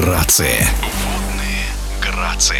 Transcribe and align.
грации. 0.00 0.66
Водные 1.04 1.66
грации. 2.00 2.56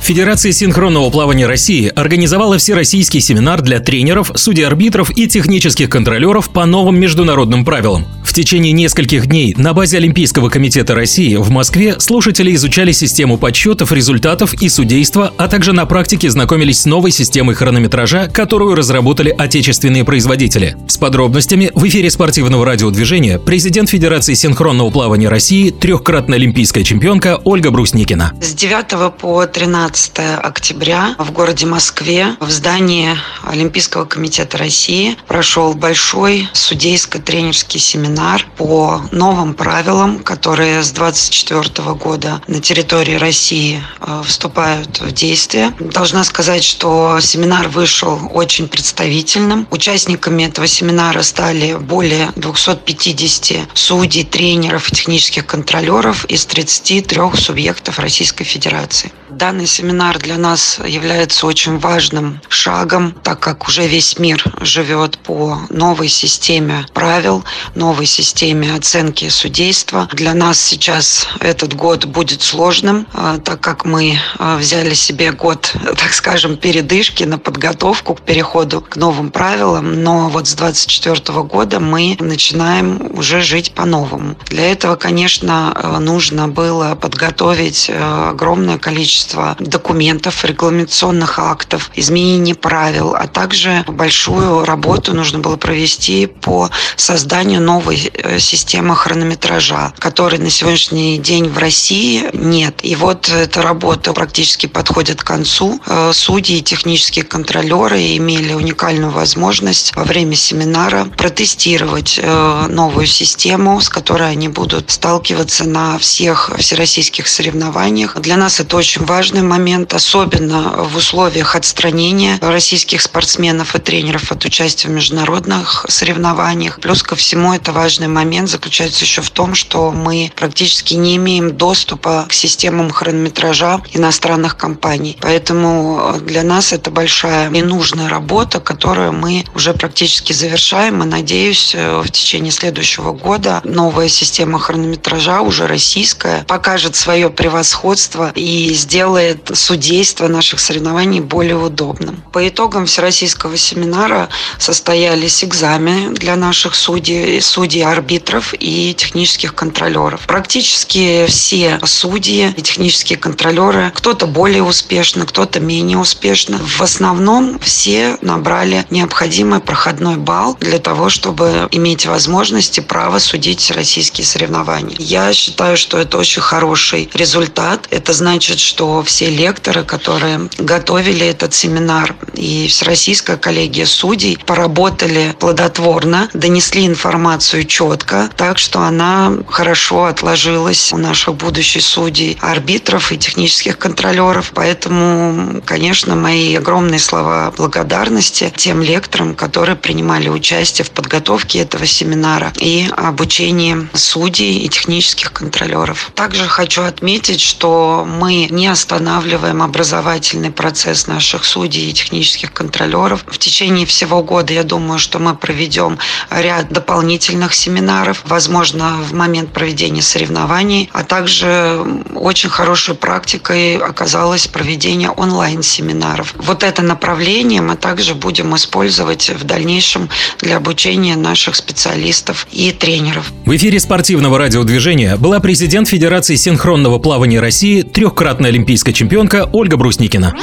Федерация 0.00 0.52
синхронного 0.52 1.10
плавания 1.10 1.46
России 1.46 1.92
организовала 1.94 2.56
всероссийский 2.56 3.20
семинар 3.20 3.60
для 3.60 3.78
тренеров, 3.80 4.30
судей-арбитров 4.34 5.10
и 5.14 5.28
технических 5.28 5.90
контролеров 5.90 6.48
по 6.48 6.64
новым 6.64 6.98
международным 6.98 7.66
правилам. 7.66 8.06
В 8.28 8.34
течение 8.34 8.72
нескольких 8.72 9.26
дней 9.26 9.54
на 9.56 9.72
базе 9.72 9.96
Олимпийского 9.96 10.50
комитета 10.50 10.94
России 10.94 11.36
в 11.36 11.48
Москве 11.48 11.98
слушатели 11.98 12.54
изучали 12.54 12.92
систему 12.92 13.38
подсчетов 13.38 13.90
результатов 13.90 14.52
и 14.52 14.68
судейства, 14.68 15.32
а 15.38 15.48
также 15.48 15.72
на 15.72 15.86
практике 15.86 16.28
знакомились 16.28 16.82
с 16.82 16.84
новой 16.84 17.10
системой 17.10 17.54
хронометража, 17.54 18.28
которую 18.28 18.74
разработали 18.74 19.30
отечественные 19.30 20.04
производители. 20.04 20.76
С 20.88 20.98
подробностями 20.98 21.70
в 21.74 21.88
эфире 21.88 22.10
спортивного 22.10 22.66
радиодвижения 22.66 23.38
президент 23.38 23.88
Федерации 23.88 24.34
синхронного 24.34 24.90
плавания 24.90 25.30
России, 25.30 25.70
трехкратная 25.70 26.36
олимпийская 26.36 26.84
чемпионка 26.84 27.40
Ольга 27.44 27.70
Брусникина. 27.70 28.34
С 28.42 28.52
9 28.52 29.14
по 29.16 29.46
13 29.46 30.12
15 30.12 30.44
октября 30.44 31.14
в 31.18 31.32
городе 31.32 31.64
Москве 31.64 32.36
в 32.40 32.50
здании 32.50 33.16
Олимпийского 33.42 34.04
комитета 34.04 34.58
России 34.58 35.16
прошел 35.26 35.72
большой 35.72 36.46
судейско-тренерский 36.52 37.80
семинар 37.80 38.17
по 38.56 39.00
новым 39.12 39.54
правилам, 39.54 40.18
которые 40.20 40.82
с 40.82 40.90
24 40.90 41.94
года 41.94 42.42
на 42.48 42.60
территории 42.60 43.14
России 43.14 43.82
э, 44.00 44.22
вступают 44.26 45.00
в 45.00 45.12
действие. 45.12 45.72
Должна 45.78 46.24
сказать, 46.24 46.64
что 46.64 47.20
семинар 47.20 47.68
вышел 47.68 48.30
очень 48.34 48.66
представительным. 48.68 49.68
Участниками 49.70 50.42
этого 50.42 50.66
семинара 50.66 51.22
стали 51.22 51.74
более 51.74 52.32
250 52.34 53.68
судей, 53.74 54.24
тренеров 54.24 54.88
и 54.88 54.96
технических 54.96 55.46
контролеров 55.46 56.24
из 56.24 56.44
33 56.46 57.20
субъектов 57.34 57.98
Российской 58.00 58.44
Федерации. 58.44 59.12
Данный 59.30 59.66
семинар 59.66 60.18
для 60.18 60.36
нас 60.38 60.80
является 60.84 61.46
очень 61.46 61.78
важным 61.78 62.40
шагом, 62.48 63.12
так 63.22 63.38
как 63.38 63.68
уже 63.68 63.86
весь 63.86 64.18
мир 64.18 64.42
живет 64.60 65.18
по 65.18 65.60
новой 65.70 66.08
системе 66.08 66.86
правил, 66.92 67.44
новой 67.76 68.07
системе 68.08 68.74
оценки 68.74 69.28
судейства. 69.28 70.08
Для 70.12 70.34
нас 70.34 70.60
сейчас 70.60 71.28
этот 71.40 71.74
год 71.74 72.06
будет 72.06 72.42
сложным, 72.42 73.06
а, 73.12 73.38
так 73.38 73.60
как 73.60 73.84
мы 73.84 74.18
а, 74.38 74.56
взяли 74.56 74.94
себе 74.94 75.32
год, 75.32 75.72
так 75.96 76.12
скажем, 76.12 76.56
передышки 76.56 77.24
на 77.24 77.38
подготовку 77.38 78.14
к 78.14 78.22
переходу 78.22 78.80
к 78.80 78.96
новым 78.96 79.30
правилам, 79.30 80.02
но 80.02 80.28
вот 80.28 80.48
с 80.48 80.54
2024 80.54 81.42
года 81.42 81.80
мы 81.80 82.16
начинаем 82.18 83.10
уже 83.16 83.42
жить 83.42 83.72
по-новому. 83.74 84.36
Для 84.48 84.72
этого, 84.72 84.96
конечно, 84.96 85.72
а, 85.74 86.00
нужно 86.00 86.48
было 86.48 86.94
подготовить 86.94 87.90
огромное 87.90 88.78
количество 88.78 89.56
документов, 89.58 90.44
регламentaционных 90.44 91.38
актов, 91.38 91.90
изменение 91.94 92.54
правил, 92.54 93.14
а 93.14 93.26
также 93.26 93.84
большую 93.86 94.64
работу 94.64 95.14
нужно 95.14 95.38
было 95.38 95.56
провести 95.56 96.26
по 96.26 96.70
созданию 96.96 97.60
новой 97.60 97.96
системы 98.38 98.96
хронометража, 98.96 99.92
которой 99.98 100.38
на 100.38 100.50
сегодняшний 100.50 101.18
день 101.18 101.48
в 101.48 101.58
России 101.58 102.30
нет. 102.32 102.80
И 102.82 102.96
вот 102.96 103.28
эта 103.28 103.62
работа 103.62 104.12
практически 104.12 104.66
подходит 104.66 105.22
к 105.22 105.26
концу. 105.26 105.80
Э, 105.86 106.12
судьи 106.14 106.58
и 106.58 106.62
технические 106.62 107.24
контролеры 107.24 108.16
имели 108.16 108.52
уникальную 108.52 109.10
возможность 109.10 109.94
во 109.94 110.04
время 110.04 110.34
семинара 110.34 111.04
протестировать 111.16 112.18
э, 112.20 112.66
новую 112.68 113.06
систему, 113.06 113.80
с 113.80 113.88
которой 113.88 114.30
они 114.30 114.48
будут 114.48 114.90
сталкиваться 114.90 115.64
на 115.64 115.98
всех 115.98 116.50
всероссийских 116.58 117.28
соревнованиях. 117.28 118.20
Для 118.20 118.36
нас 118.36 118.60
это 118.60 118.76
очень 118.76 119.04
важный 119.04 119.42
момент, 119.42 119.94
особенно 119.94 120.84
в 120.84 120.96
условиях 120.96 121.56
отстранения 121.56 122.38
российских 122.40 123.02
спортсменов 123.02 123.74
и 123.74 123.78
тренеров 123.78 124.32
от 124.32 124.44
участия 124.44 124.88
в 124.88 124.92
международных 124.92 125.86
соревнованиях. 125.88 126.80
Плюс 126.80 127.02
ко 127.02 127.16
всему, 127.16 127.52
это 127.52 127.72
важный 127.88 128.08
момент 128.08 128.50
заключается 128.50 129.04
еще 129.04 129.22
в 129.22 129.30
том, 129.30 129.54
что 129.54 129.92
мы 129.92 130.30
практически 130.36 130.92
не 130.92 131.16
имеем 131.16 131.56
доступа 131.56 132.26
к 132.28 132.34
системам 132.34 132.90
хронометража 132.90 133.80
иностранных 133.94 134.58
компаний. 134.58 135.16
Поэтому 135.22 136.14
для 136.20 136.42
нас 136.42 136.74
это 136.74 136.90
большая 136.90 137.50
и 137.50 137.62
нужная 137.62 138.10
работа, 138.10 138.60
которую 138.60 139.12
мы 139.12 139.44
уже 139.54 139.72
практически 139.72 140.34
завершаем. 140.34 141.02
И 141.02 141.06
надеюсь, 141.06 141.74
в 141.74 142.10
течение 142.10 142.52
следующего 142.52 143.12
года 143.12 143.62
новая 143.64 144.08
система 144.08 144.58
хронометража, 144.58 145.40
уже 145.40 145.66
российская, 145.66 146.44
покажет 146.44 146.94
свое 146.94 147.30
превосходство 147.30 148.32
и 148.34 148.74
сделает 148.74 148.98
делает 148.98 149.50
судейство 149.54 150.28
наших 150.28 150.60
соревнований 150.60 151.20
более 151.20 151.56
удобным. 151.56 152.22
По 152.32 152.46
итогам 152.48 152.84
Всероссийского 152.84 153.56
семинара 153.56 154.28
состоялись 154.58 155.44
экзамены 155.44 156.14
для 156.14 156.36
наших 156.36 156.74
судей, 156.74 157.40
судей, 157.40 157.77
арбитров 157.82 158.54
и 158.58 158.94
технических 158.94 159.54
контролеров. 159.54 160.26
Практически 160.26 161.26
все 161.26 161.80
судьи 161.84 162.52
и 162.56 162.62
технические 162.62 163.18
контролеры, 163.18 163.92
кто-то 163.94 164.26
более 164.26 164.62
успешно, 164.62 165.26
кто-то 165.26 165.60
менее 165.60 165.98
успешно. 165.98 166.58
В 166.58 166.80
основном 166.80 167.58
все 167.60 168.16
набрали 168.22 168.86
необходимый 168.90 169.60
проходной 169.60 170.16
балл 170.16 170.56
для 170.60 170.78
того, 170.78 171.08
чтобы 171.08 171.68
иметь 171.70 172.06
возможность 172.06 172.78
и 172.78 172.80
право 172.80 173.18
судить 173.18 173.70
российские 173.70 174.26
соревнования. 174.26 174.96
Я 174.98 175.32
считаю, 175.32 175.76
что 175.76 175.98
это 175.98 176.18
очень 176.18 176.42
хороший 176.42 177.08
результат. 177.14 177.86
Это 177.90 178.12
значит, 178.12 178.58
что 178.58 179.02
все 179.02 179.30
лекторы, 179.30 179.84
которые 179.84 180.48
готовили 180.58 181.26
этот 181.26 181.54
семинар, 181.54 182.14
и 182.34 182.66
Всероссийская 182.68 183.36
коллегия 183.36 183.86
судей 183.86 184.38
поработали 184.46 185.34
плодотворно, 185.38 186.28
донесли 186.34 186.86
информацию 186.86 187.64
четко, 187.68 188.28
так 188.36 188.58
что 188.58 188.80
она 188.80 189.32
хорошо 189.48 190.06
отложилась 190.06 190.92
у 190.92 190.96
наших 190.96 191.34
будущих 191.34 191.82
судей, 191.82 192.36
арбитров 192.40 193.12
и 193.12 193.18
технических 193.18 193.78
контролеров. 193.78 194.52
Поэтому, 194.54 195.62
конечно, 195.64 196.16
мои 196.16 196.56
огромные 196.56 196.98
слова 196.98 197.52
благодарности 197.56 198.52
тем 198.56 198.82
лекторам, 198.82 199.34
которые 199.34 199.76
принимали 199.76 200.28
участие 200.28 200.84
в 200.84 200.90
подготовке 200.90 201.60
этого 201.60 201.86
семинара 201.86 202.52
и 202.56 202.88
обучении 202.96 203.88
судей 203.94 204.58
и 204.60 204.68
технических 204.68 205.32
контролеров. 205.32 206.10
Также 206.14 206.46
хочу 206.48 206.82
отметить, 206.82 207.40
что 207.40 208.06
мы 208.08 208.48
не 208.50 208.66
останавливаем 208.66 209.62
образовательный 209.62 210.50
процесс 210.50 211.06
наших 211.06 211.44
судей 211.44 211.90
и 211.90 211.92
технических 211.92 212.52
контролеров. 212.52 213.24
В 213.26 213.38
течение 213.38 213.86
всего 213.86 214.22
года, 214.22 214.52
я 214.52 214.64
думаю, 214.64 214.98
что 214.98 215.18
мы 215.18 215.34
проведем 215.34 215.98
ряд 216.30 216.70
дополнительных 216.70 217.54
семинаров, 217.58 218.22
возможно, 218.24 218.96
в 219.02 219.12
момент 219.12 219.52
проведения 219.52 220.02
соревнований, 220.02 220.88
а 220.92 221.04
также 221.04 221.84
очень 222.14 222.48
хорошей 222.48 222.94
практикой 222.94 223.76
оказалось 223.76 224.46
проведение 224.46 225.10
онлайн-семинаров. 225.10 226.34
Вот 226.38 226.62
это 226.62 226.82
направление 226.82 227.60
мы 227.60 227.76
также 227.76 228.14
будем 228.14 228.56
использовать 228.56 229.30
в 229.30 229.44
дальнейшем 229.44 230.08
для 230.38 230.56
обучения 230.56 231.16
наших 231.16 231.56
специалистов 231.56 232.46
и 232.52 232.72
тренеров. 232.72 233.32
В 233.44 233.54
эфире 233.56 233.80
спортивного 233.80 234.38
радиодвижения 234.38 235.16
была 235.16 235.40
президент 235.40 235.88
Федерации 235.88 236.36
синхронного 236.36 236.98
плавания 236.98 237.40
России, 237.40 237.82
трехкратная 237.82 238.50
олимпийская 238.50 238.78
олимпийская 238.78 238.94
чемпионка 238.94 239.48
Ольга 239.52 239.76
Брусникина. 239.76 240.34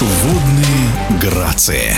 Водные 0.00 1.20
грации. 1.20 1.96